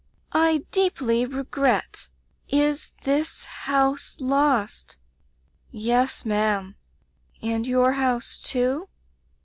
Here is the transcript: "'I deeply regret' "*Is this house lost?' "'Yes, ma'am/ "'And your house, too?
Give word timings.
"'I 0.31 0.65
deeply 0.71 1.27
regret' 1.27 2.09
"*Is 2.49 2.91
this 3.03 3.45
house 3.45 4.17
lost?' 4.19 4.97
"'Yes, 5.69 6.25
ma'am/ 6.25 6.73
"'And 7.43 7.67
your 7.67 7.91
house, 7.91 8.39
too? 8.39 8.89